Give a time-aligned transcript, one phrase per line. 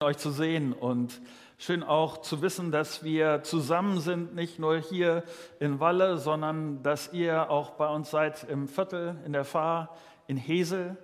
[0.00, 1.20] euch zu sehen und
[1.58, 5.24] schön auch zu wissen, dass wir zusammen sind, nicht nur hier
[5.58, 9.96] in Walle, sondern dass ihr auch bei uns seid im Viertel, in der Fahr,
[10.28, 10.96] in Hesel.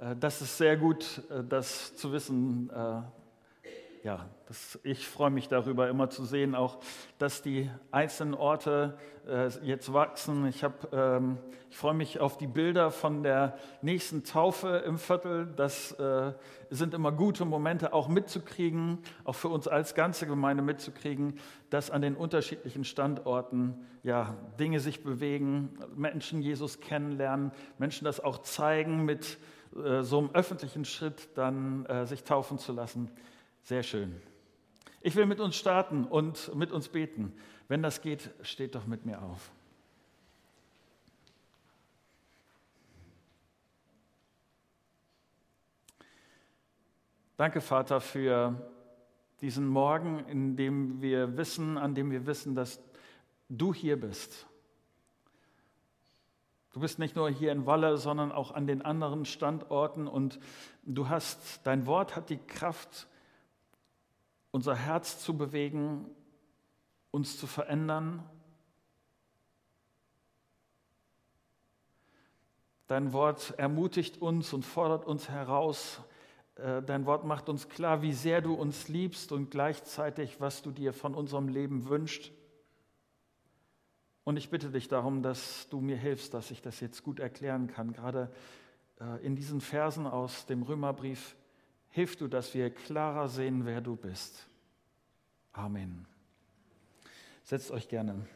[0.00, 3.02] Äh, das ist sehr gut, äh, das zu wissen, äh,
[4.02, 6.78] ja, das, ich freue mich darüber immer zu sehen, auch
[7.18, 8.96] dass die einzelnen Orte
[9.28, 10.46] äh, jetzt wachsen.
[10.46, 11.38] Ich, hab, ähm,
[11.68, 15.52] ich freue mich auf die Bilder von der nächsten Taufe im Viertel.
[15.54, 16.32] Das äh,
[16.70, 22.00] sind immer gute Momente, auch mitzukriegen, auch für uns als ganze Gemeinde mitzukriegen, dass an
[22.00, 29.36] den unterschiedlichen Standorten ja, Dinge sich bewegen, Menschen Jesus kennenlernen, Menschen das auch zeigen mit
[29.76, 33.10] äh, so einem öffentlichen Schritt, dann äh, sich taufen zu lassen.
[33.62, 34.20] Sehr schön.
[35.02, 37.32] Ich will mit uns starten und mit uns beten.
[37.68, 39.50] Wenn das geht, steht doch mit mir auf.
[47.36, 48.70] Danke, Vater, für
[49.40, 52.80] diesen Morgen, in dem wir wissen, an dem wir wissen, dass
[53.48, 54.46] du hier bist.
[56.72, 60.38] Du bist nicht nur hier in Walle, sondern auch an den anderen Standorten und
[60.84, 63.08] du hast, dein Wort hat die Kraft,
[64.50, 66.06] unser Herz zu bewegen,
[67.10, 68.24] uns zu verändern.
[72.86, 76.00] Dein Wort ermutigt uns und fordert uns heraus.
[76.56, 80.72] Äh, dein Wort macht uns klar, wie sehr du uns liebst und gleichzeitig, was du
[80.72, 82.32] dir von unserem Leben wünschst.
[84.24, 87.68] Und ich bitte dich darum, dass du mir hilfst, dass ich das jetzt gut erklären
[87.68, 87.92] kann.
[87.92, 88.30] Gerade
[89.00, 91.36] äh, in diesen Versen aus dem Römerbrief
[91.90, 94.46] hilf du, dass wir klarer sehen, wer du bist.
[95.52, 96.06] Amen.
[97.44, 98.26] Setzt euch gerne.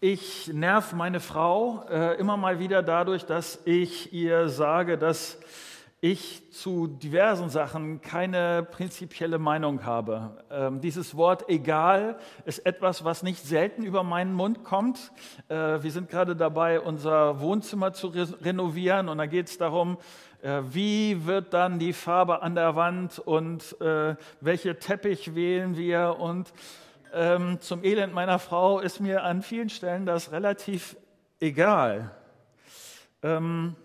[0.00, 5.38] Ich nerv meine Frau äh, immer mal wieder dadurch, dass ich ihr sage, dass
[6.04, 10.44] ich zu diversen Sachen keine prinzipielle Meinung habe.
[10.50, 15.12] Ähm, dieses Wort egal ist etwas, was nicht selten über meinen Mund kommt.
[15.48, 19.96] Äh, wir sind gerade dabei, unser Wohnzimmer zu re renovieren und da geht es darum,
[20.42, 26.16] äh, wie wird dann die Farbe an der Wand und äh, welche Teppich wählen wir
[26.18, 26.52] und
[27.12, 30.96] ähm, zum Elend meiner Frau ist mir an vielen Stellen das relativ
[31.38, 32.10] egal.
[33.22, 33.76] Ähm,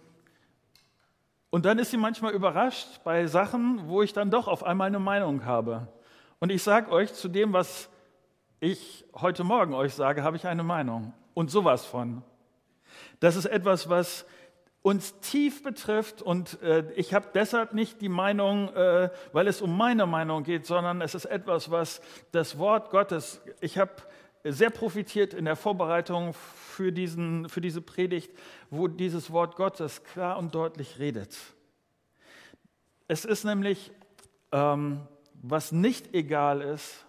[1.49, 4.99] und dann ist sie manchmal überrascht bei Sachen, wo ich dann doch auf einmal eine
[4.99, 5.87] Meinung habe.
[6.39, 7.89] Und ich sage euch, zu dem, was
[8.59, 11.13] ich heute Morgen euch sage, habe ich eine Meinung.
[11.33, 12.23] Und sowas von.
[13.19, 14.25] Das ist etwas, was
[14.81, 16.21] uns tief betrifft.
[16.21, 20.65] Und äh, ich habe deshalb nicht die Meinung, äh, weil es um meine Meinung geht,
[20.65, 23.91] sondern es ist etwas, was das Wort Gottes, ich habe
[24.43, 28.31] sehr profitiert in der Vorbereitung für, diesen, für diese Predigt,
[28.69, 31.37] wo dieses Wort Gottes klar und deutlich redet.
[33.07, 33.91] Es ist nämlich,
[34.51, 35.01] ähm,
[35.33, 37.05] was nicht egal ist,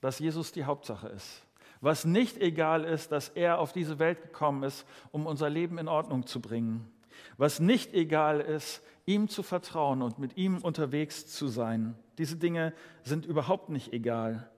[0.00, 1.42] dass Jesus die Hauptsache ist.
[1.80, 5.88] Was nicht egal ist, dass er auf diese Welt gekommen ist, um unser Leben in
[5.88, 6.90] Ordnung zu bringen.
[7.36, 11.94] Was nicht egal ist, ihm zu vertrauen und mit ihm unterwegs zu sein.
[12.18, 14.50] Diese Dinge sind überhaupt nicht egal.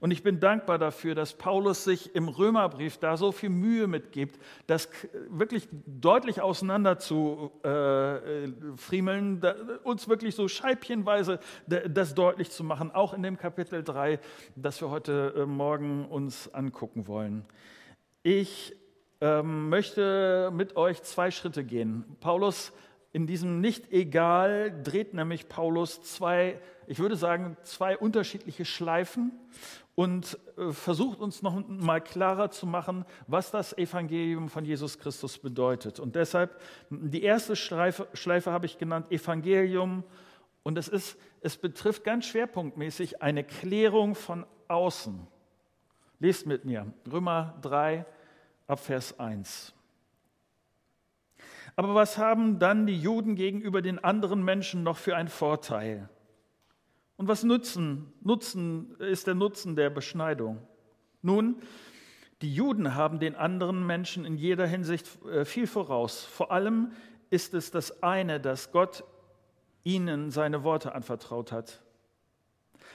[0.00, 4.38] Und ich bin dankbar dafür, dass Paulus sich im Römerbrief da so viel Mühe mitgibt,
[4.66, 4.88] das
[5.28, 12.90] wirklich deutlich auseinander zu äh, friemeln, da, uns wirklich so scheibchenweise das deutlich zu machen,
[12.90, 14.20] auch in dem Kapitel 3,
[14.56, 17.44] das wir heute äh, Morgen uns angucken wollen.
[18.22, 18.76] Ich
[19.20, 22.04] ähm, möchte mit euch zwei Schritte gehen.
[22.20, 22.72] Paulus
[23.12, 29.32] in diesem Nicht-Egal dreht nämlich Paulus zwei, ich würde sagen, zwei unterschiedliche Schleifen
[29.94, 35.38] und äh, versucht uns noch mal klarer zu machen, was das Evangelium von Jesus Christus
[35.38, 35.98] bedeutet.
[35.98, 36.60] Und deshalb,
[36.90, 40.04] die erste Schleife, Schleife habe ich genannt, Evangelium.
[40.62, 45.26] Und es, ist, es betrifft ganz schwerpunktmäßig eine Klärung von außen.
[46.20, 48.04] Lest mit mir, Römer 3,
[48.66, 49.72] ab Vers 1.
[51.78, 56.08] Aber was haben dann die Juden gegenüber den anderen Menschen noch für einen Vorteil?
[57.16, 60.58] Und was nutzen, nutzen ist der Nutzen der Beschneidung?
[61.22, 61.62] Nun,
[62.42, 66.24] die Juden haben den anderen Menschen in jeder Hinsicht äh, viel voraus.
[66.24, 66.90] Vor allem
[67.30, 69.04] ist es das eine, dass Gott
[69.84, 71.80] ihnen seine Worte anvertraut hat.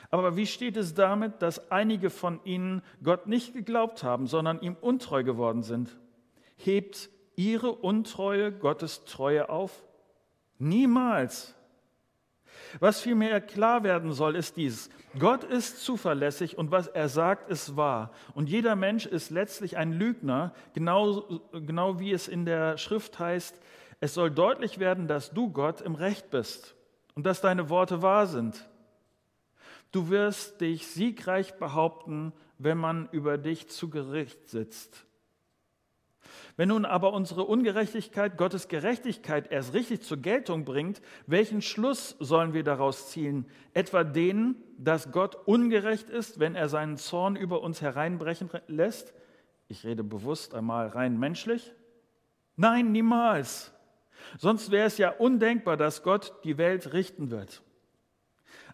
[0.10, 4.76] Aber wie steht es damit, dass einige von ihnen Gott nicht geglaubt haben, sondern ihm
[4.82, 5.98] untreu geworden sind?
[6.58, 9.84] Hebt ihre Untreue Gottes Treue auf?
[10.60, 11.56] Niemals.
[12.80, 14.90] Was vielmehr klar werden soll, ist dies.
[15.20, 18.12] Gott ist zuverlässig und was er sagt, ist wahr.
[18.34, 23.60] Und jeder Mensch ist letztlich ein Lügner, genau, genau wie es in der Schrift heißt,
[24.04, 26.76] Es soll deutlich werden, dass du Gott im Recht bist
[27.16, 28.68] und dass deine Worte wahr sind.
[29.94, 35.06] Du wirst dich siegreich behaupten, wenn man über dich zu Gericht sitzt.
[36.56, 42.54] Wenn nun aber unsere Ungerechtigkeit Gottes Gerechtigkeit erst richtig zur Geltung bringt, welchen Schluss sollen
[42.54, 43.46] wir daraus ziehen?
[43.74, 49.14] Etwa den, dass Gott ungerecht ist, wenn er seinen Zorn über uns hereinbrechen lässt?
[49.68, 51.74] Ich rede bewusst einmal rein menschlich.
[52.56, 53.74] Nein, niemals.
[54.38, 57.62] Sonst wäre es ja undenkbar, dass Gott die Welt richten wird.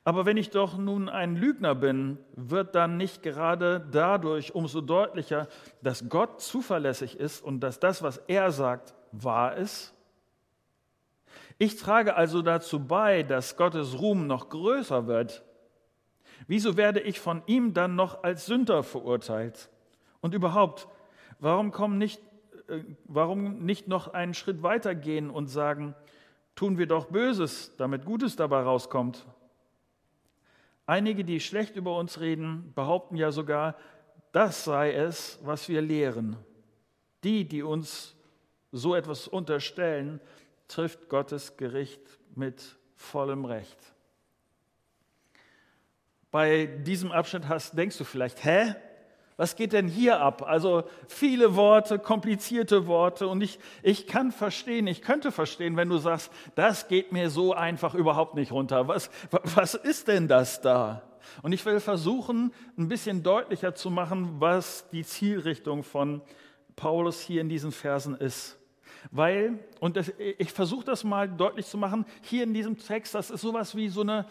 [0.03, 5.47] Aber wenn ich doch nun ein Lügner bin, wird dann nicht gerade dadurch umso deutlicher,
[5.81, 9.93] dass Gott zuverlässig ist und dass das, was er sagt, wahr ist?
[11.57, 15.43] Ich trage also dazu bei, dass Gottes Ruhm noch größer wird.
[16.47, 19.69] Wieso werde ich von ihm dann noch als Sünder verurteilt?
[20.21, 20.87] Und überhaupt,
[21.39, 22.21] warum, kommen nicht,
[22.69, 25.95] äh, warum nicht noch einen Schritt weiter gehen und sagen,
[26.55, 29.25] tun wir doch Böses, damit Gutes dabei rauskommt?
[30.89, 33.75] Einige, die schlecht über uns reden, behaupten ja sogar,
[34.31, 36.35] das sei es, was wir lehren.
[37.23, 38.15] Die, die uns
[38.71, 40.19] so etwas unterstellen,
[40.67, 42.01] trifft Gottes Gericht
[42.33, 43.77] mit vollem Recht.
[46.31, 48.73] Bei diesem Abschnitt hast, denkst du vielleicht, hä?
[49.39, 50.43] Was geht denn hier ab?
[50.45, 55.97] Also viele Worte, komplizierte Worte und ich, ich kann verstehen, ich könnte verstehen, wenn du
[55.97, 58.89] sagst, das geht mir so einfach überhaupt nicht runter.
[58.89, 59.09] Was,
[59.55, 61.03] was ist denn das da?
[61.41, 66.21] Und ich will versuchen, ein bisschen deutlicher zu machen, was die Zielrichtung von
[66.75, 68.59] Paulus hier in diesen Versen ist.
[69.09, 73.29] Weil, und das, ich versuche das mal deutlich zu machen, hier in diesem Text, das
[73.29, 74.25] ist sowas wie so eine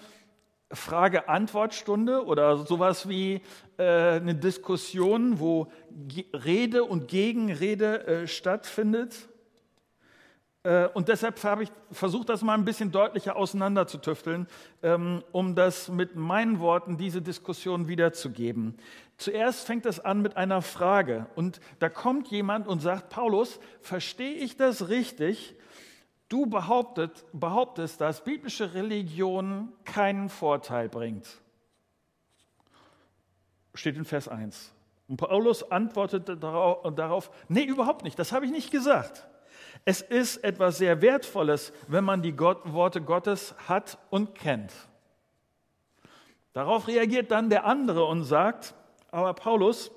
[0.70, 3.40] Frage-Antwort-Stunde oder sowas wie
[3.78, 5.72] äh, eine Diskussion, wo
[6.32, 9.28] Rede und Gegenrede äh, stattfindet.
[10.64, 14.46] Äh, und deshalb habe ich versucht, das mal ein bisschen deutlicher auseinanderzutüfteln,
[14.82, 18.76] ähm, um das mit meinen Worten, diese Diskussion wiederzugeben.
[19.16, 21.26] Zuerst fängt es an mit einer Frage.
[21.34, 25.54] Und da kommt jemand und sagt, Paulus, verstehe ich das richtig?
[26.28, 31.26] Du behauptet, behauptest, dass biblische Religion keinen Vorteil bringt.
[33.74, 34.74] Steht in Vers 1.
[35.08, 39.26] Und Paulus antwortete darauf, nee, überhaupt nicht, das habe ich nicht gesagt.
[39.84, 44.72] Es ist etwas sehr Wertvolles, wenn man die Gott, Worte Gottes hat und kennt.
[46.52, 48.74] Darauf reagiert dann der andere und sagt,
[49.10, 49.90] aber Paulus,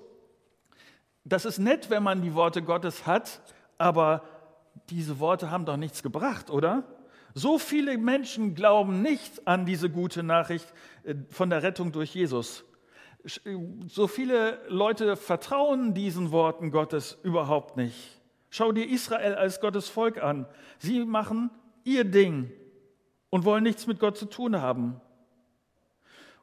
[1.25, 3.41] das ist nett, wenn man die Worte Gottes hat,
[3.77, 4.23] aber
[4.89, 6.83] diese Worte haben doch nichts gebracht, oder?
[7.33, 10.73] So viele Menschen glauben nicht an diese gute Nachricht
[11.03, 12.65] äh, von der Rettung durch Jesus.
[13.23, 13.57] Äh,
[13.87, 18.21] so viele Leute vertrauen diesen Worten Gottes überhaupt nicht.
[18.49, 20.45] Schau dir Israel als Gottes Volk an.
[20.77, 21.49] Sie machen
[21.85, 22.51] ihr Ding
[23.29, 24.99] und wollen nichts mit Gott zu tun haben.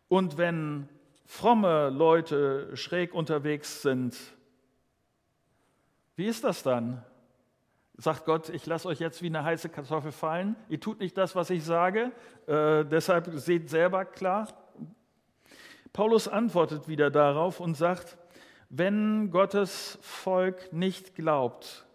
[0.09, 0.89] Und wenn
[1.27, 4.17] fromme Leute schräg unterwegs sind,
[6.17, 7.05] wie ist das dann?
[7.99, 10.56] Sagt Gott, ich lasse euch jetzt wie eine heiße Kartoffel fallen.
[10.69, 12.12] Ihr tut nicht das, was ich sage.
[12.47, 14.49] Äh, deshalb seht selber klar.
[15.93, 18.17] Paulus antwortet wieder darauf und sagt,
[18.71, 21.87] wenn Gottes Volk nicht glaubt,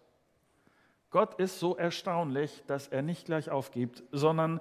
[1.10, 4.60] Gott ist so erstaunlich, dass er nicht gleich aufgibt, sondern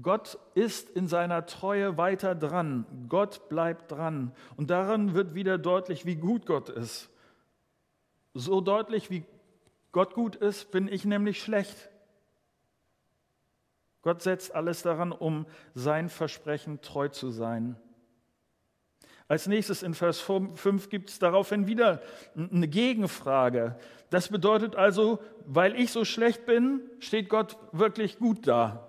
[0.00, 2.86] Gott ist in seiner Treue weiter dran.
[3.08, 4.32] Gott bleibt dran.
[4.56, 7.10] Und daran wird wieder deutlich, wie gut Gott ist.
[8.34, 9.24] So deutlich, wie
[9.92, 11.90] Gott gut ist, bin ich nämlich schlecht.
[14.00, 17.76] Gott setzt alles daran, um sein Versprechen treu zu sein.
[19.28, 22.02] Als nächstes in Vers 5 gibt es daraufhin wieder
[22.34, 23.78] eine Gegenfrage.
[24.10, 28.88] Das bedeutet also, weil ich so schlecht bin, steht Gott wirklich gut da.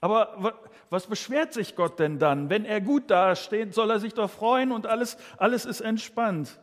[0.00, 2.50] Aber was beschwert sich Gott denn dann?
[2.50, 6.60] Wenn er gut dasteht, soll er sich doch freuen und alles, alles ist entspannt.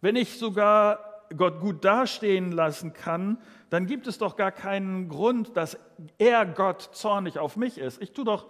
[0.00, 1.05] Wenn ich sogar
[1.36, 3.38] Gott gut dastehen lassen kann,
[3.70, 5.78] dann gibt es doch gar keinen Grund, dass
[6.18, 8.00] er Gott zornig auf mich ist.
[8.02, 8.46] Ich tue doch,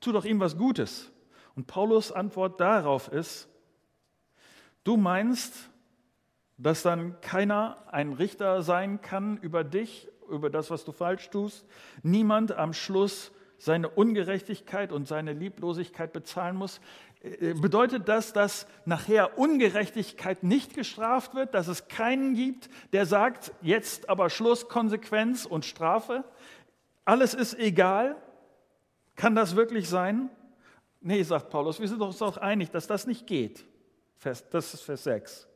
[0.00, 1.10] tu doch ihm was Gutes.
[1.56, 3.48] Und Paulus Antwort darauf ist,
[4.84, 5.70] du meinst,
[6.58, 11.66] dass dann keiner ein Richter sein kann über dich, über das, was du falsch tust,
[12.02, 16.80] niemand am Schluss seine Ungerechtigkeit und seine Lieblosigkeit bezahlen muss.
[17.22, 23.52] Äh, bedeutet das, dass nachher Ungerechtigkeit nicht gestraft wird, dass es keinen gibt, der sagt,
[23.62, 26.24] jetzt aber Schluss, Konsequenz und Strafe?
[27.04, 28.16] Alles ist egal?
[29.16, 30.30] Kann das wirklich sein?
[31.00, 33.64] Nee, sagt Paulus, wir sind uns auch einig, dass das nicht geht.
[34.22, 35.48] Das ist Vers 6.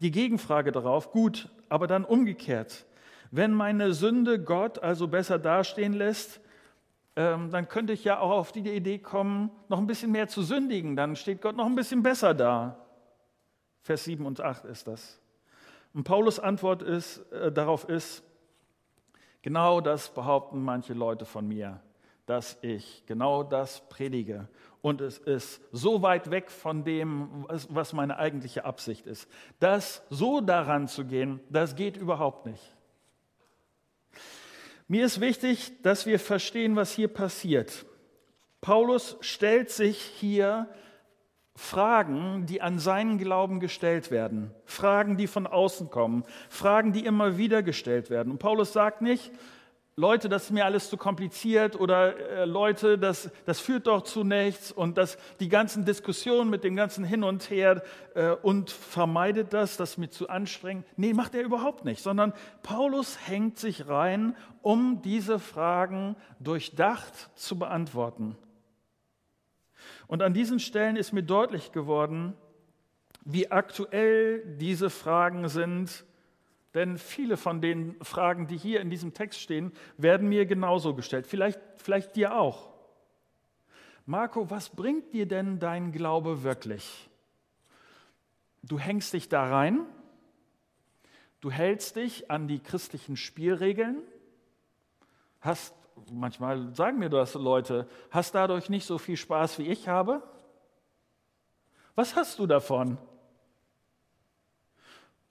[0.00, 2.84] Die Gegenfrage darauf, gut, aber dann umgekehrt.
[3.30, 6.40] Wenn meine Sünde Gott also besser dastehen lässt,
[7.14, 10.96] dann könnte ich ja auch auf die Idee kommen, noch ein bisschen mehr zu sündigen.
[10.96, 12.78] Dann steht Gott noch ein bisschen besser da.
[13.82, 15.20] Vers 7 und 8 ist das.
[15.92, 18.22] Und Paulus Antwort ist, äh, darauf ist,
[19.42, 21.80] genau das behaupten manche Leute von mir,
[22.24, 24.48] dass ich genau das predige.
[24.80, 29.28] Und es ist so weit weg von dem, was meine eigentliche Absicht ist.
[29.60, 32.74] Das so daran zu gehen, das geht überhaupt nicht.
[34.92, 37.86] Mir ist wichtig, dass wir verstehen, was hier passiert.
[38.60, 40.68] Paulus stellt sich hier
[41.54, 47.38] Fragen, die an seinen Glauben gestellt werden, Fragen, die von außen kommen, Fragen, die immer
[47.38, 48.32] wieder gestellt werden.
[48.32, 49.32] Und Paulus sagt nicht,
[49.96, 54.24] Leute, das ist mir alles zu kompliziert oder äh, Leute, das, das führt doch zu
[54.24, 57.82] nichts und das, die ganzen Diskussionen mit dem ganzen Hin und Her
[58.14, 60.86] äh, und vermeidet das, das mir zu anstrengend.
[60.96, 62.32] Nee, macht er überhaupt nicht, sondern
[62.62, 68.38] Paulus hängt sich rein, um diese Fragen durchdacht zu beantworten.
[70.06, 72.32] Und an diesen Stellen ist mir deutlich geworden,
[73.26, 76.06] wie aktuell diese Fragen sind,
[76.74, 81.26] denn viele von den Fragen, die hier in diesem Text stehen, werden mir genauso gestellt.
[81.26, 82.72] Vielleicht, vielleicht dir auch.
[84.06, 87.08] Marco, was bringt dir denn dein Glaube wirklich?
[88.62, 89.84] Du hängst dich da rein,
[91.40, 93.98] du hältst dich an die christlichen Spielregeln,
[95.40, 95.74] hast,
[96.10, 100.22] manchmal sagen mir das Leute, hast dadurch nicht so viel Spaß wie ich habe?
[101.94, 102.98] Was hast du davon?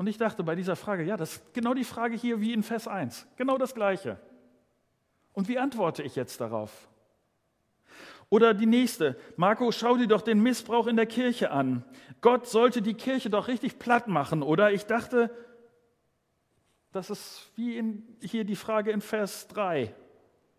[0.02, 2.64] Und ich dachte bei dieser Frage, ja, das ist genau die Frage hier wie in
[2.64, 3.28] Vers 1.
[3.36, 4.18] Genau das Gleiche.
[5.32, 6.90] Und wie antworte ich jetzt darauf?
[8.28, 11.86] Oder die nächste, Marco, schau dir doch den Missbrauch in der Kirche an.
[12.20, 14.42] Gott sollte die Kirche doch richtig platt machen.
[14.42, 15.30] Oder ich dachte,
[16.92, 19.94] das ist wie in, hier die Frage in Vers 3.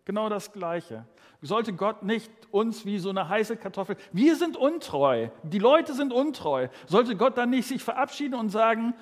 [0.05, 1.05] Genau das Gleiche.
[1.41, 6.13] Sollte Gott nicht uns wie so eine heiße Kartoffel, wir sind untreu, die Leute sind
[6.13, 8.93] untreu, sollte Gott dann nicht sich verabschieden und sagen,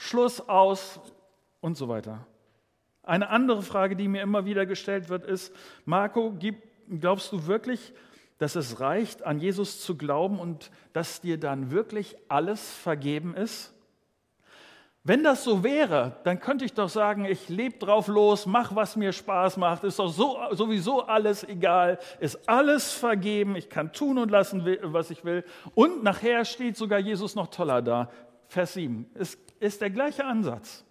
[0.00, 0.98] Schluss aus
[1.60, 2.26] und so weiter.
[3.02, 5.54] Eine andere Frage, die mir immer wieder gestellt wird, ist,
[5.84, 6.34] Marco,
[6.88, 7.92] glaubst du wirklich,
[8.38, 13.74] dass es reicht, an Jesus zu glauben und dass dir dann wirklich alles vergeben ist?
[15.04, 18.96] Wenn das so wäre, dann könnte ich doch sagen, ich lebe drauf los, mach, was
[18.96, 24.16] mir Spaß macht, ist doch so, sowieso alles egal, ist alles vergeben, ich kann tun
[24.16, 25.44] und lassen, was ich will.
[25.74, 28.08] Und nachher steht sogar Jesus noch toller da.
[28.50, 29.08] Vers 7.
[29.14, 30.84] Es ist der gleiche Ansatz.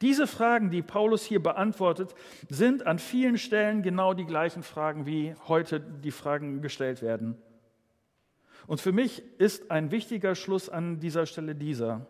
[0.00, 2.14] Diese Fragen, die Paulus hier beantwortet,
[2.48, 7.36] sind an vielen Stellen genau die gleichen Fragen, wie heute die Fragen gestellt werden.
[8.68, 12.06] Und für mich ist ein wichtiger Schluss an dieser Stelle dieser.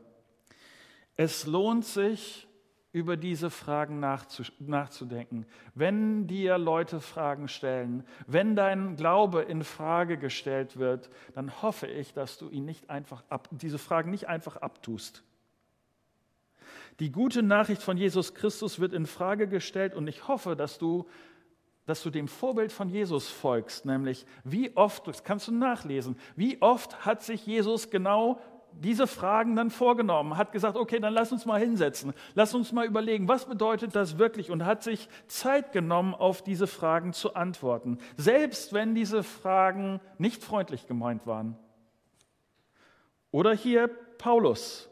[1.17, 2.47] Es lohnt sich,
[2.95, 5.47] über diese Fragen nachzudenken.
[5.75, 12.15] Wenn dir Leute Fragen stellen, wenn dein Glaube in Frage gestellt wird, dann hoffe ich,
[12.15, 15.25] dass du ihn nicht einfach ab, diese Fragen nicht einfach abtust.
[17.01, 21.07] Die gute Nachricht von Jesus Christus wird in Frage gestellt und ich hoffe, dass du
[21.87, 26.63] dass du dem Vorbild von Jesus folgst, nämlich wie oft, das kannst du nachlesen, wie
[26.63, 28.41] oft hat sich Jesus genau
[28.81, 32.87] diese Fragen dann vorgenommen, hat gesagt, okay, dann lass uns mal hinsetzen, lass uns mal
[32.87, 37.99] überlegen, was bedeutet das wirklich und hat sich Zeit genommen, auf diese Fragen zu antworten,
[38.17, 41.57] selbst wenn diese Fragen nicht freundlich gemeint waren.
[43.31, 43.89] Oder hier
[44.19, 44.89] Paulus.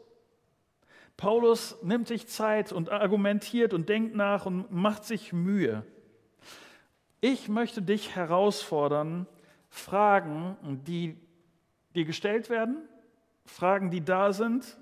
[1.15, 5.85] Paulus nimmt sich Zeit und argumentiert und denkt nach und macht sich Mühe.
[7.21, 9.27] Ich möchte dich herausfordern,
[9.69, 11.17] Fragen, die
[11.95, 12.87] dir gestellt werden,
[13.45, 14.77] Fragen, die da sind,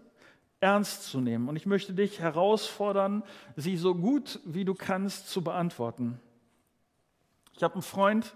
[0.59, 1.49] ernst zu nehmen.
[1.49, 3.23] Und ich möchte dich herausfordern,
[3.55, 6.19] sie so gut wie du kannst zu beantworten.
[7.55, 8.35] Ich habe einen Freund,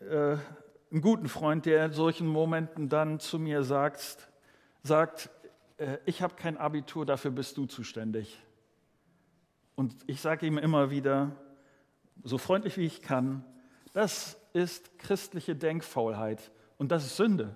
[0.00, 0.36] äh,
[0.90, 4.28] einen guten Freund, der in solchen Momenten dann zu mir sagt,
[4.82, 5.30] sagt
[5.78, 8.42] äh, ich habe kein Abitur, dafür bist du zuständig.
[9.74, 11.32] Und ich sage ihm immer wieder,
[12.24, 13.44] so freundlich wie ich kann,
[13.92, 17.54] das ist christliche Denkfaulheit und das ist Sünde.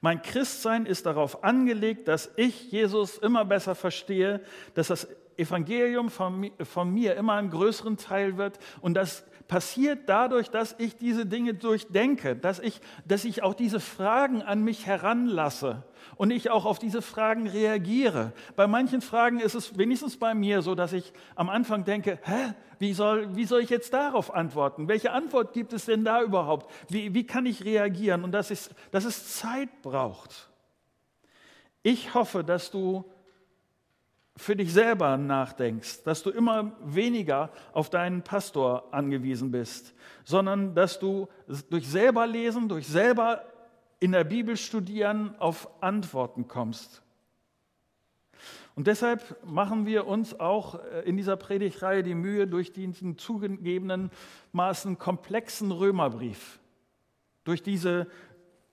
[0.00, 4.40] Mein Christsein ist darauf angelegt, dass ich Jesus immer besser verstehe,
[4.74, 6.50] dass das Evangelium von,
[6.92, 12.36] mir immer einen größeren Teil wird und das passiert dadurch, dass ich diese Dinge durchdenke,
[12.36, 15.82] dass ich, dass ich auch diese Fragen an mich heranlasse
[16.14, 18.32] und ich auch auf diese Fragen reagiere.
[18.54, 22.54] Bei manchen Fragen ist es wenigstens bei mir so, dass ich am Anfang denke, hä,
[22.78, 24.86] wie soll, wie soll ich jetzt darauf antworten?
[24.86, 26.70] Welche Antwort gibt es denn da überhaupt?
[26.88, 28.22] Wie, wie kann ich reagieren?
[28.22, 30.48] Und dass es, dass es Zeit braucht.
[31.82, 33.04] Ich hoffe, dass du
[34.40, 39.94] für dich selber nachdenkst, dass du immer weniger auf deinen Pastor angewiesen bist,
[40.24, 41.28] sondern dass du
[41.68, 43.44] durch selber lesen, durch selber
[44.00, 47.02] in der Bibel studieren auf Antworten kommst.
[48.74, 54.10] Und deshalb machen wir uns auch äh, in dieser Predigtreihe die Mühe, durch diesen zugegebenen
[54.52, 56.60] Maßen komplexen Römerbrief,
[57.44, 58.06] durch diese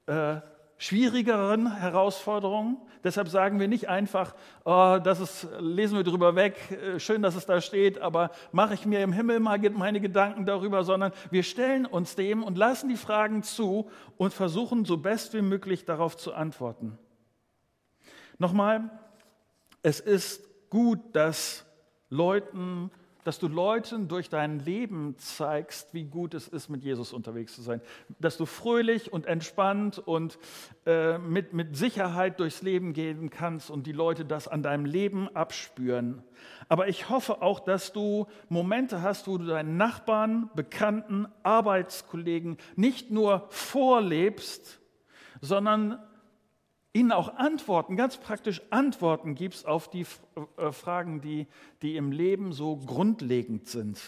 [0.06, 0.38] äh,
[0.78, 2.78] schwierigeren Herausforderungen.
[3.04, 7.36] Deshalb sagen wir nicht einfach, oh, das ist, lesen wir drüber weg, äh, schön, dass
[7.36, 11.44] es da steht, aber mache ich mir im Himmel mal meine Gedanken darüber, sondern wir
[11.44, 16.18] stellen uns dem und lassen die Fragen zu und versuchen so best wie möglich darauf
[16.18, 16.98] zu antworten.
[18.38, 18.90] Nochmal,
[19.82, 21.66] es ist gut, dass
[22.10, 22.92] Leuten
[23.28, 27.62] dass du Leuten durch dein Leben zeigst, wie gut es ist, mit Jesus unterwegs zu
[27.62, 27.82] sein.
[28.20, 30.40] Dass du fröhlich und entspannt und
[30.86, 35.28] äh, mit, mit Sicherheit durchs Leben gehen kannst und die Leute das an deinem Leben
[35.36, 36.24] abspüren.
[36.70, 43.12] Aber ich hoffe auch, dass du Momente hast, wo du deinen Nachbarn, Bekannten, Arbeitskollegen nicht
[43.12, 44.80] nur vorlebst,
[45.42, 46.00] sondern
[46.98, 50.06] ihnen auch Antworten, ganz praktisch Antworten gibst auf die
[50.58, 51.48] äh, Fragen, die,
[51.82, 54.00] die im Leben so grundlegend sind.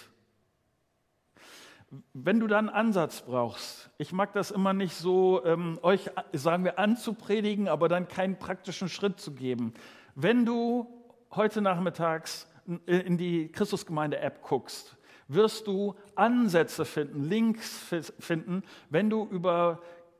[2.13, 6.63] Wenn du dann einen Ansatz brauchst, ich mag das immer nicht so, ähm, euch, sagen
[6.63, 9.73] wir, anzupredigen, aber dann keinen praktischen Schritt zu geben.
[10.15, 10.87] Wenn du
[11.31, 12.47] heute nachmittags
[12.85, 19.79] in die Christusgemeinde-App guckst, wirst du Ansätze finden, Links finden, wenn du über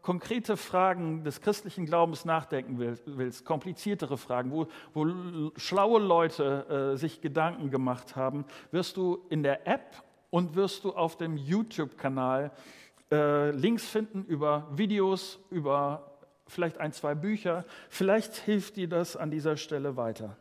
[0.10, 7.22] konkrete Fragen des christlichen Glaubens nachdenken willst, kompliziertere Fragen, wo, wo schlaue Leute äh, sich
[7.22, 12.50] Gedanken gemacht haben, wirst du in der App und wirst du auf dem YouTube-Kanal
[13.12, 17.64] äh, Links finden über Videos, über vielleicht ein, zwei Bücher.
[17.90, 20.38] Vielleicht hilft dir das an dieser Stelle weiter.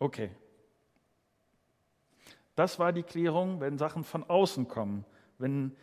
[0.00, 0.32] Okay.
[2.56, 5.04] Das war die Klärung, wenn Sachen von außen kommen,
[5.38, 5.76] wenn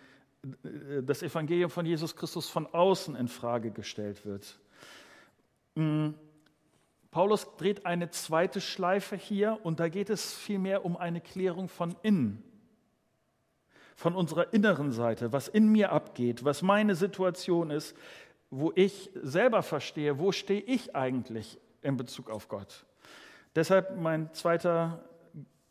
[1.04, 4.60] das Evangelium von Jesus Christus von außen in Frage gestellt wird.
[5.76, 6.10] Mm,
[7.12, 11.96] Paulus dreht eine zweite Schleife hier und da geht es vielmehr um eine Klärung von
[12.02, 12.42] innen,
[13.96, 17.96] von unserer inneren Seite, was in mir abgeht, was meine Situation ist,
[18.50, 22.86] wo ich selber verstehe, wo stehe ich eigentlich in Bezug auf Gott.
[23.56, 25.04] Deshalb mein zweiter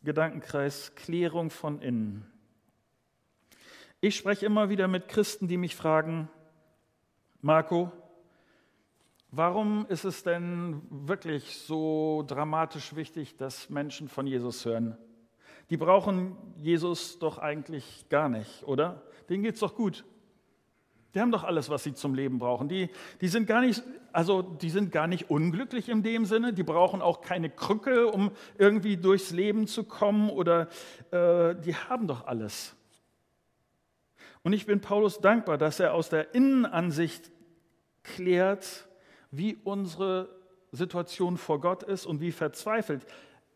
[0.03, 2.30] Gedankenkreis, Klärung von innen.
[4.03, 6.27] Ich spreche immer wieder mit Christen, die mich fragen,
[7.39, 7.91] Marco,
[9.29, 14.97] warum ist es denn wirklich so dramatisch wichtig, dass Menschen von Jesus hören?
[15.69, 19.03] Die brauchen Jesus doch eigentlich gar nicht, oder?
[19.29, 20.03] Denen geht es doch gut.
[21.13, 22.69] Die haben doch alles, was sie zum Leben brauchen.
[22.69, 22.89] Die,
[23.21, 26.53] die, sind gar nicht, also die sind gar nicht unglücklich in dem Sinne.
[26.53, 30.31] Die brauchen auch keine Krücke, um irgendwie durchs Leben zu kommen.
[30.31, 30.69] Oder
[31.11, 32.75] äh, die haben doch alles.
[34.43, 37.31] Und ich bin Paulus dankbar, dass er aus der Innenansicht
[38.03, 38.87] klärt,
[39.29, 40.29] wie unsere
[40.71, 43.05] Situation vor Gott ist und wie verzweifelt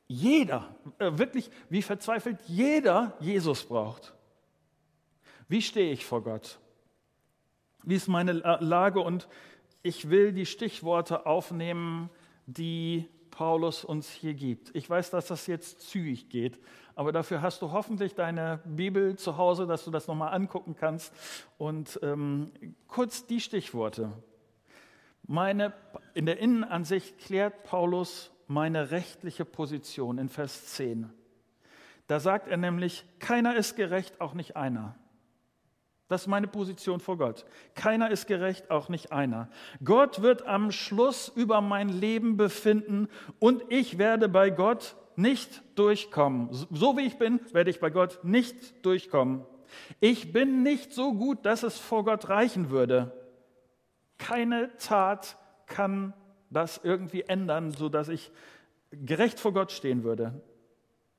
[0.08, 4.14] jeder, äh, wirklich, wie verzweifelt jeder Jesus braucht.
[5.48, 6.60] Wie stehe ich vor Gott?
[7.84, 9.00] Wie ist meine Lage?
[9.00, 9.28] Und
[9.84, 12.10] ich will die Stichworte aufnehmen,
[12.48, 14.76] die Paulus uns hier gibt.
[14.76, 16.58] Ich weiß, dass das jetzt zügig geht,
[16.96, 21.14] aber dafür hast du hoffentlich deine Bibel zu Hause, dass du das nochmal angucken kannst.
[21.58, 22.52] Und ähm,
[22.88, 24.12] kurz die Stichworte.
[25.28, 25.74] Meine,
[26.14, 31.10] in der Innenansicht klärt Paulus meine rechtliche Position in Vers 10.
[32.08, 34.96] Da sagt er nämlich, keiner ist gerecht, auch nicht einer.
[36.08, 37.46] Das ist meine Position vor Gott.
[37.74, 39.50] Keiner ist gerecht, auch nicht einer.
[39.84, 46.50] Gott wird am Schluss über mein Leben befinden und ich werde bei Gott nicht durchkommen.
[46.52, 49.46] So wie ich bin, werde ich bei Gott nicht durchkommen.
[50.00, 53.12] Ich bin nicht so gut, dass es vor Gott reichen würde.
[54.18, 56.14] Keine Tat kann
[56.50, 58.32] das irgendwie ändern, sodass ich
[58.92, 60.42] gerecht vor Gott stehen würde.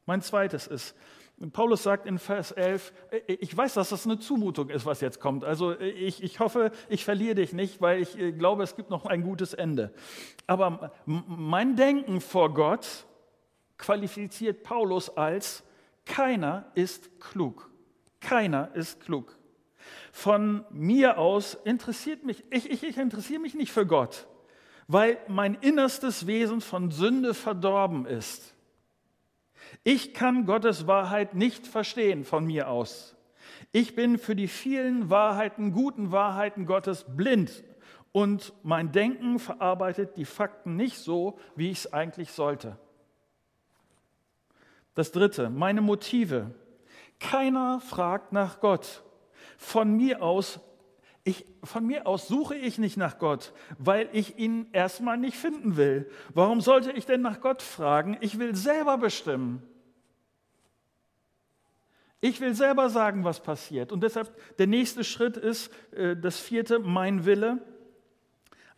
[0.06, 0.94] Mein zweites ist,
[1.52, 2.92] Paulus sagt in Vers 11,
[3.26, 5.44] ich weiß, dass das eine Zumutung ist, was jetzt kommt.
[5.44, 9.04] Also ich, ich hoffe, ich verliere dich nicht, weil ich äh, glaube, es gibt noch
[9.04, 9.92] ein gutes Ende.
[10.46, 13.04] Aber mein Denken vor Gott
[13.79, 15.65] qualifiziert Paulus als,
[16.05, 17.71] keiner ist klug.
[18.21, 19.37] Keiner ist klug.
[20.12, 24.27] Von mir aus interessiert mich, ich, ich, ich interessiere mich nicht für Gott,
[24.89, 28.55] weil mein innerstes Wesen von Sünde verdorben ist.
[29.85, 33.17] Ich kann Gottes Wahrheit nicht verstehen von mir aus.
[33.73, 37.65] Ich bin für die vielen Wahrheiten, guten Wahrheiten Gottes blind
[38.12, 42.79] und mein Denken verarbeitet die Fakten nicht so, wie ich es eigentlich sollte.
[44.96, 46.54] Das dritte, meine Motive.
[47.20, 49.04] Keiner fragt nach Gott.
[49.59, 50.59] Von mir aus,
[51.22, 55.76] ich, von mir aus suche ich nicht nach Gott, weil ich ihn erstmal nicht finden
[55.76, 56.11] will.
[56.32, 58.16] Warum sollte ich denn nach Gott fragen?
[58.22, 59.62] Ich will selber bestimmen.
[62.22, 63.92] Ich will selber sagen, was passiert.
[63.92, 67.59] Und deshalb der nächste Schritt ist äh, das vierte, mein Wille.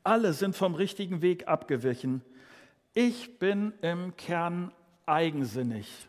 [0.02, 2.22] Alle sind vom richtigen Weg abgewichen.
[2.92, 4.72] Ich bin im Kern
[5.06, 6.07] eigensinnig.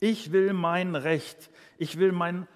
[0.00, 1.50] Ich will mein Recht.
[1.76, 2.46] Ich will meinen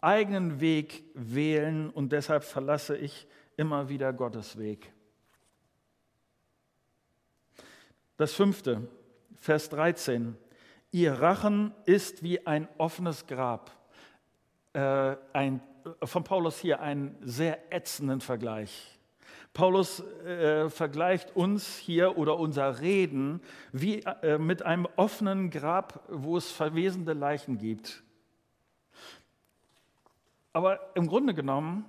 [0.00, 4.92] eigenen Weg wählen und deshalb verlasse ich immer wieder Gottes Weg.
[8.16, 8.88] Das fünfte,
[9.36, 10.36] Vers 13.
[10.90, 13.70] Ihr Rachen ist wie ein offenes Grab.
[14.72, 15.60] Äh, ein,
[16.04, 18.91] von Paulus hier einen sehr ätzenden Vergleich.
[19.54, 23.40] Paulus äh, vergleicht uns hier oder unser Reden
[23.72, 28.02] wie äh, mit einem offenen Grab, wo es verwesende Leichen gibt.
[30.54, 31.84] Aber im Grunde genommen,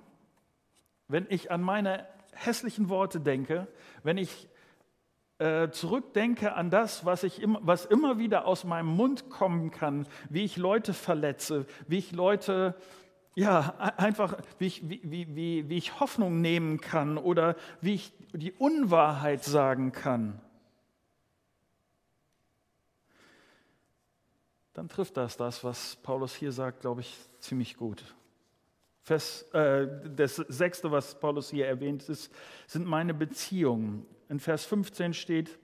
[1.08, 3.66] wenn ich an meine hässlichen Worte denke,
[4.02, 4.48] wenn ich
[5.38, 10.06] äh, zurückdenke an das, was, ich im, was immer wieder aus meinem Mund kommen kann,
[10.28, 12.74] wie ich Leute verletze, wie ich Leute,
[13.34, 18.52] ja, einfach, wie ich, wie, wie, wie ich Hoffnung nehmen kann oder wie ich die
[18.52, 20.40] Unwahrheit sagen kann,
[24.72, 28.04] dann trifft das das, was Paulus hier sagt, glaube ich, ziemlich gut.
[29.02, 32.32] Vers, äh, das sechste, was Paulus hier erwähnt, ist,
[32.66, 35.58] sind meine Beziehungen in Vers 15 steht,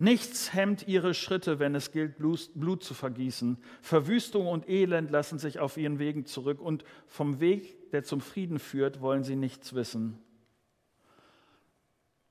[0.00, 3.58] Nichts hemmt ihre Schritte, wenn es gilt, Blut zu vergießen.
[3.82, 8.60] Verwüstung und Elend lassen sich auf ihren Wegen zurück und vom Weg, der zum Frieden
[8.60, 10.18] führt, wollen sie nichts wissen.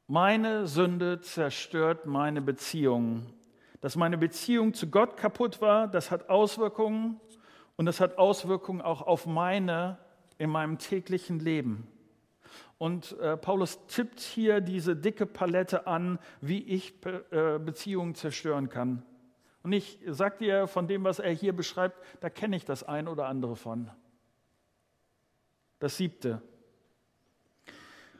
[0.08, 3.25] Meine Sünde zerstört meine Beziehung.
[3.82, 7.19] Dass meine Beziehung zu Gott kaputt war, das hat Auswirkungen
[7.75, 9.97] und das hat Auswirkungen auch auf meine
[10.38, 11.88] in meinem täglichen Leben.
[12.77, 19.03] Und äh, Paulus tippt hier diese dicke Palette an, wie ich äh, Beziehungen zerstören kann.
[19.63, 23.07] Und ich sage dir von dem, was er hier beschreibt, da kenne ich das ein
[23.07, 23.89] oder andere von.
[25.79, 26.41] Das siebte.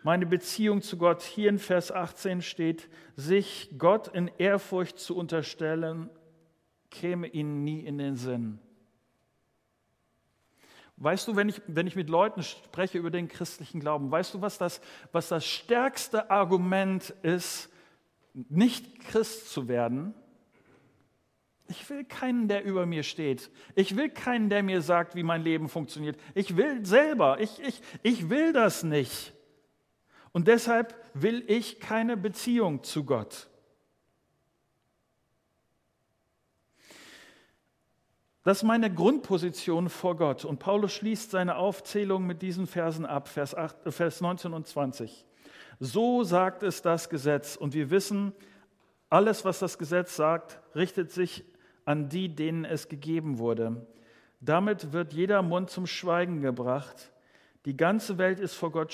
[0.03, 6.09] Meine Beziehung zu Gott, hier in Vers 18 steht, sich Gott in Ehrfurcht zu unterstellen,
[6.89, 8.59] käme ihnen nie in den Sinn.
[10.97, 14.41] Weißt du, wenn ich, wenn ich mit Leuten spreche über den christlichen Glauben, weißt du,
[14.41, 14.81] was das,
[15.12, 17.69] was das stärkste Argument ist,
[18.33, 20.15] nicht Christ zu werden?
[21.67, 23.51] Ich will keinen, der über mir steht.
[23.75, 26.19] Ich will keinen, der mir sagt, wie mein Leben funktioniert.
[26.33, 27.39] Ich will selber.
[27.39, 29.33] Ich, ich, ich will das nicht.
[30.31, 33.49] Und deshalb will ich keine Beziehung zu Gott.
[38.47, 40.45] Das ist meine Grundposition vor Gott.
[40.45, 45.25] Und Paulus schließt seine Aufzählung mit diesen Versen ab, Vers, 8, Vers 19 und 20.
[45.81, 47.57] So sagt es das Gesetz.
[47.57, 48.31] Und wir wissen,
[49.10, 51.43] alles, was das Gesetz sagt, richtet sich
[51.83, 53.86] an die, denen es gegeben wurde.
[54.39, 57.12] Damit wird jeder Mund zum Schweigen gebracht.
[57.65, 58.93] Die ganze Welt ist vor Gott,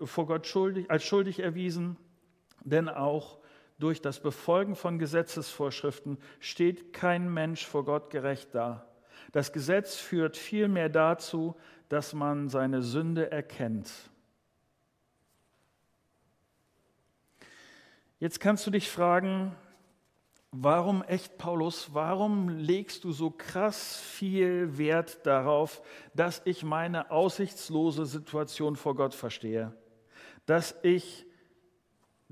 [0.00, 1.96] vor Gott schuldig, als schuldig erwiesen,
[2.62, 3.40] denn auch
[3.80, 8.86] durch das Befolgen von Gesetzesvorschriften steht kein Mensch vor Gott gerecht da.
[9.32, 11.56] Das Gesetz führt vielmehr dazu,
[11.88, 13.90] dass man seine Sünde erkennt.
[18.20, 19.56] Jetzt kannst du dich fragen,
[20.52, 25.82] warum echt Paulus, warum legst du so krass viel Wert darauf,
[26.14, 29.72] dass ich meine aussichtslose Situation vor Gott verstehe,
[30.46, 31.26] dass ich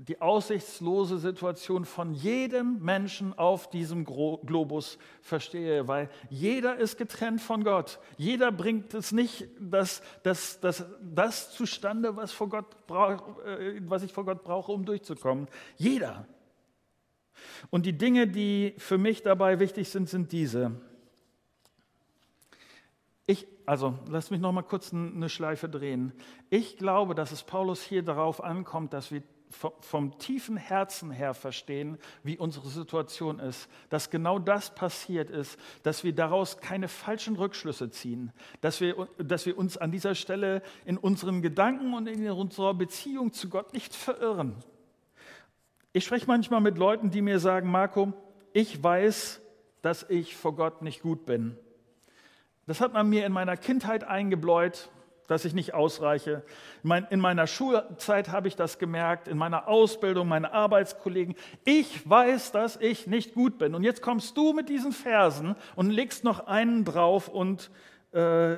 [0.07, 7.63] die aussichtslose Situation von jedem Menschen auf diesem Globus verstehe, weil jeder ist getrennt von
[7.63, 7.99] Gott.
[8.17, 14.01] Jeder bringt es nicht das, das, das, das zustande, was, vor Gott brauch, äh, was
[14.01, 15.47] ich vor Gott brauche, um durchzukommen.
[15.77, 16.27] Jeder.
[17.69, 20.71] Und die Dinge, die für mich dabei wichtig sind, sind diese.
[23.27, 26.11] Ich, also, lass mich noch mal kurz eine Schleife drehen.
[26.49, 31.97] Ich glaube, dass es Paulus hier darauf ankommt, dass wir vom tiefen Herzen her verstehen,
[32.23, 37.91] wie unsere Situation ist, dass genau das passiert ist, dass wir daraus keine falschen Rückschlüsse
[37.91, 42.73] ziehen, dass wir, dass wir uns an dieser Stelle in unseren Gedanken und in unserer
[42.73, 44.55] Beziehung zu Gott nicht verirren.
[45.93, 48.13] Ich spreche manchmal mit Leuten, die mir sagen, Marco,
[48.53, 49.41] ich weiß,
[49.81, 51.57] dass ich vor Gott nicht gut bin.
[52.67, 54.89] Das hat man mir in meiner Kindheit eingebläut,
[55.31, 56.43] dass ich nicht ausreiche.
[57.09, 61.35] In meiner Schulzeit habe ich das gemerkt, in meiner Ausbildung, meine Arbeitskollegen.
[61.63, 63.73] Ich weiß, dass ich nicht gut bin.
[63.73, 67.71] Und jetzt kommst du mit diesen Versen und legst noch einen drauf und
[68.11, 68.57] äh,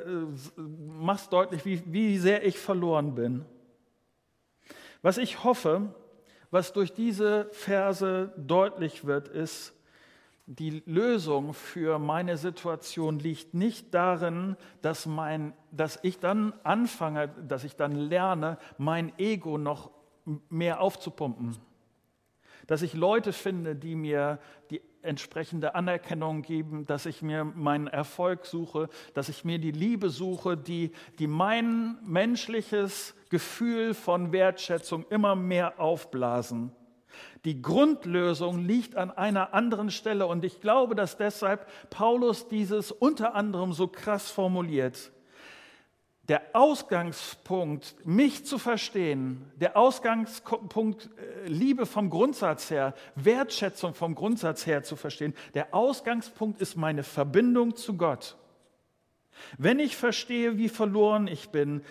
[0.58, 3.46] machst deutlich, wie, wie sehr ich verloren bin.
[5.04, 5.94] Was ich hoffe,
[6.50, 9.74] was durch diese Verse deutlich wird, ist,
[10.46, 17.64] die Lösung für meine Situation liegt nicht darin, dass, mein, dass ich dann anfange, dass
[17.64, 19.92] ich dann lerne, mein Ego noch
[20.50, 21.58] mehr aufzupumpen.
[22.68, 28.46] Dass ich Leute finde, die mir die entsprechende Anerkennung geben, dass ich mir meinen Erfolg
[28.46, 35.36] suche, dass ich mir die Liebe suche, die, die mein menschliches Gefühl von Wertschätzung immer
[35.36, 36.72] mehr aufblasen.
[37.46, 43.36] Die Grundlösung liegt an einer anderen Stelle und ich glaube, dass deshalb Paulus dieses unter
[43.36, 45.12] anderem so krass formuliert.
[46.30, 54.66] Der Ausgangspunkt, mich zu verstehen, der Ausgangspunkt, äh, Liebe vom Grundsatz her, Wertschätzung vom Grundsatz
[54.66, 58.38] her zu verstehen, der Ausgangspunkt ist meine Verbindung zu Gott.
[59.58, 61.84] Wenn ich verstehe, wie verloren ich bin,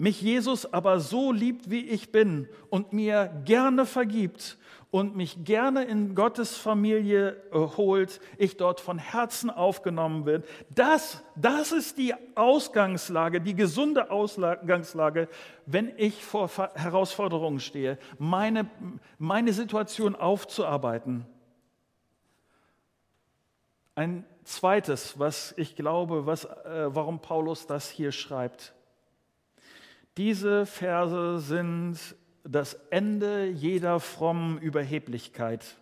[0.00, 4.56] mich Jesus aber so liebt, wie ich bin und mir gerne vergibt
[4.90, 10.48] und mich gerne in Gottes Familie äh, holt, ich dort von Herzen aufgenommen wird.
[10.74, 15.28] Das, das ist die Ausgangslage, die gesunde Ausgangslage,
[15.66, 18.70] wenn ich vor Herausforderungen stehe, meine,
[19.18, 21.26] meine Situation aufzuarbeiten.
[23.94, 28.72] Ein zweites, was ich glaube, was, äh, warum Paulus das hier schreibt.
[30.20, 31.96] Diese Verse sind
[32.44, 35.78] das Ende jeder frommen Überheblichkeit.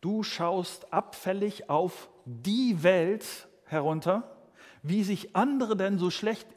[0.00, 4.36] Du schaust abfällig auf die Welt herunter,
[4.82, 6.48] wie sich andere denn so schlecht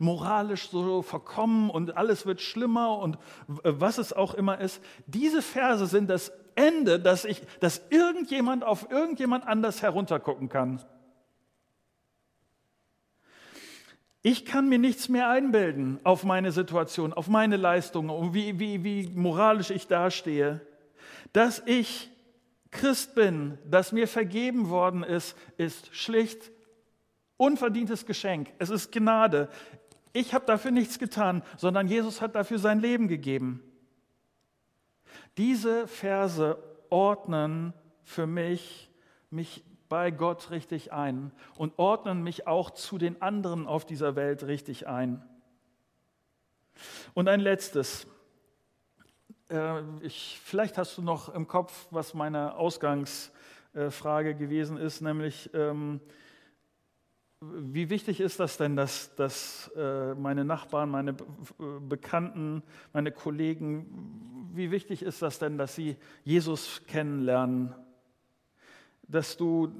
[0.00, 4.82] moralisch so verkommen und alles wird schlimmer und was es auch immer ist.
[5.06, 10.82] Diese Verse sind das Ende, dass, ich, dass irgendjemand auf irgendjemand anders heruntergucken kann.
[14.22, 19.08] Ich kann mir nichts mehr einbilden auf meine Situation, auf meine Leistungen, wie, wie, wie
[19.08, 20.60] moralisch ich dastehe.
[21.32, 22.08] Dass ich
[22.70, 26.52] Christ bin, dass mir vergeben worden ist, ist schlicht
[27.36, 28.52] unverdientes Geschenk.
[28.58, 29.48] Es ist Gnade.
[30.12, 33.60] Ich habe dafür nichts getan, sondern Jesus hat dafür sein Leben gegeben.
[35.36, 37.72] Diese Verse ordnen
[38.04, 38.90] für mich,
[39.30, 44.44] mich bei Gott richtig ein und ordnen mich auch zu den anderen auf dieser Welt
[44.44, 45.22] richtig ein.
[47.12, 48.06] Und ein letztes.
[49.50, 56.00] Äh, ich, vielleicht hast du noch im Kopf, was meine Ausgangsfrage gewesen ist, nämlich ähm,
[57.42, 61.14] wie wichtig ist das denn, dass, dass äh, meine Nachbarn, meine
[61.80, 62.62] Bekannten,
[62.94, 67.74] meine Kollegen, wie wichtig ist das denn, dass sie Jesus kennenlernen?
[69.12, 69.70] Dass du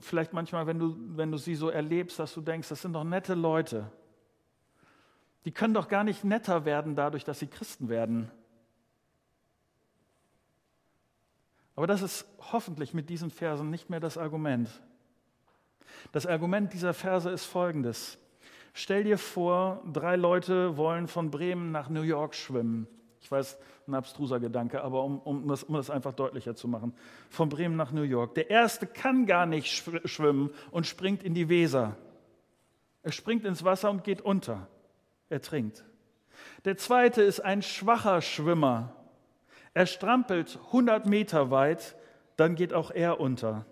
[0.00, 3.04] vielleicht manchmal, wenn du, wenn du sie so erlebst, dass du denkst, das sind doch
[3.04, 3.90] nette Leute.
[5.44, 8.30] Die können doch gar nicht netter werden dadurch, dass sie Christen werden.
[11.76, 14.68] Aber das ist hoffentlich mit diesen Versen nicht mehr das Argument.
[16.12, 18.18] Das Argument dieser Verse ist folgendes.
[18.72, 22.86] Stell dir vor, drei Leute wollen von Bremen nach New York schwimmen.
[23.22, 23.56] Ich weiß,
[23.86, 26.92] ein abstruser Gedanke, aber um, um, das, um das einfach deutlicher zu machen.
[27.30, 28.34] Von Bremen nach New York.
[28.34, 29.68] Der erste kann gar nicht
[30.04, 31.96] schwimmen und springt in die Weser.
[33.02, 34.66] Er springt ins Wasser und geht unter.
[35.28, 35.84] Er trinkt.
[36.64, 38.94] Der zweite ist ein schwacher Schwimmer.
[39.72, 41.96] Er strampelt 100 Meter weit,
[42.36, 43.66] dann geht auch er unter.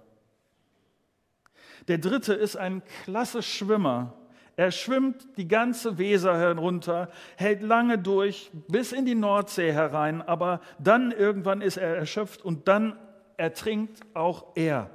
[1.88, 4.14] Der dritte ist ein klasse Schwimmer.
[4.60, 10.60] Er schwimmt die ganze Weser herunter, hält lange durch bis in die Nordsee herein, aber
[10.78, 12.98] dann irgendwann ist er erschöpft und dann
[13.38, 14.90] ertrinkt auch er.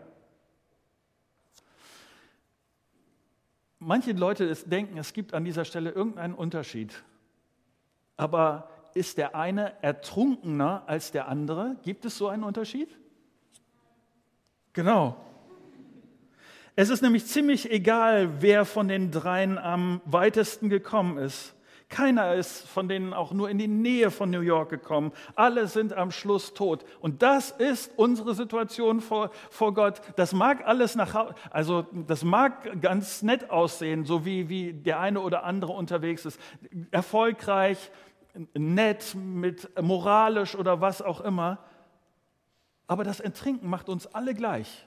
[3.79, 7.03] Manche Leute denken, es gibt an dieser Stelle irgendeinen Unterschied.
[8.17, 11.75] Aber ist der eine ertrunkener als der andere?
[11.81, 12.95] Gibt es so einen Unterschied?
[14.73, 15.17] Genau.
[16.77, 21.55] Es ist nämlich ziemlich egal, wer von den dreien am weitesten gekommen ist.
[21.87, 25.13] Keiner ist von denen auch nur in die Nähe von New York gekommen.
[25.35, 26.83] Alle sind am Schluss tot.
[26.99, 30.01] Und das ist unsere Situation vor, vor Gott.
[30.17, 35.21] Das mag alles nach, also das mag ganz nett aussehen, so wie, wie der eine
[35.21, 36.41] oder andere unterwegs ist.
[36.91, 37.89] Erfolgreich,
[38.53, 41.59] nett, mit moralisch oder was auch immer.
[42.87, 44.85] Aber das Enttrinken macht uns alle gleich.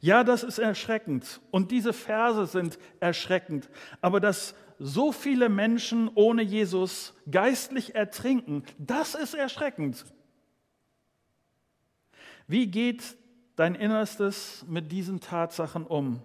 [0.00, 3.68] Ja, das ist erschreckend und diese Verse sind erschreckend,
[4.00, 10.04] aber dass so viele Menschen ohne Jesus geistlich ertrinken, das ist erschreckend.
[12.48, 13.16] Wie geht
[13.56, 16.20] dein Innerstes mit diesen Tatsachen um?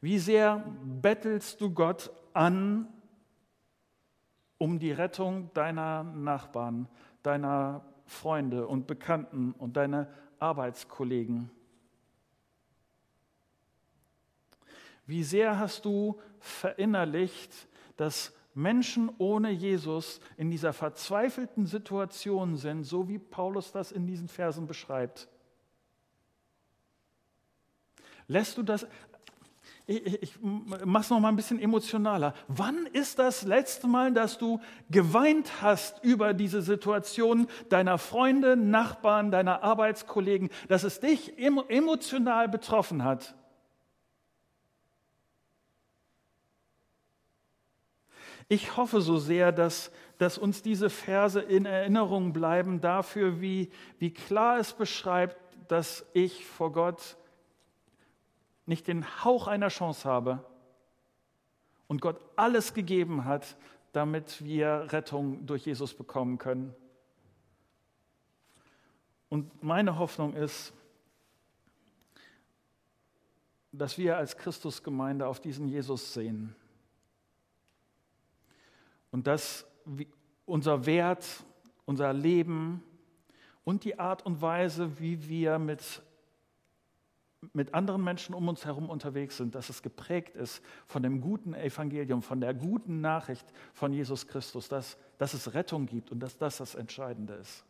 [0.00, 2.88] Wie sehr bettelst du Gott an
[4.58, 6.88] um die Rettung deiner Nachbarn,
[7.22, 11.50] deiner Freunde und Bekannten und deiner Arbeitskollegen?
[15.10, 17.52] Wie sehr hast du verinnerlicht,
[17.96, 24.28] dass Menschen ohne Jesus in dieser verzweifelten Situation sind, so wie Paulus das in diesen
[24.28, 25.28] Versen beschreibt?
[28.28, 28.86] Lässt du das,
[29.88, 32.32] ich, ich mache es noch mal ein bisschen emotionaler.
[32.46, 39.32] Wann ist das letzte Mal, dass du geweint hast über diese Situation deiner Freunde, Nachbarn,
[39.32, 43.34] deiner Arbeitskollegen, dass es dich emotional betroffen hat?
[48.52, 54.12] Ich hoffe so sehr, dass, dass uns diese Verse in Erinnerung bleiben dafür, wie, wie
[54.12, 55.36] klar es beschreibt,
[55.68, 57.16] dass ich vor Gott
[58.66, 60.44] nicht den Hauch einer Chance habe
[61.86, 63.56] und Gott alles gegeben hat,
[63.92, 66.74] damit wir Rettung durch Jesus bekommen können.
[69.28, 70.72] Und meine Hoffnung ist,
[73.70, 76.56] dass wir als Christusgemeinde auf diesen Jesus sehen
[79.10, 79.66] und dass
[80.44, 81.44] unser Wert,
[81.84, 82.82] unser Leben
[83.64, 86.02] und die Art und Weise, wie wir mit,
[87.52, 91.54] mit anderen Menschen um uns herum unterwegs sind, dass es geprägt ist von dem guten
[91.54, 96.36] Evangelium, von der guten Nachricht von Jesus Christus, dass, dass es Rettung gibt und dass
[96.36, 97.64] das das Entscheidende ist.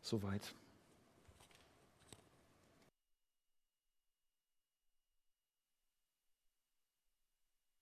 [0.00, 0.54] Soweit.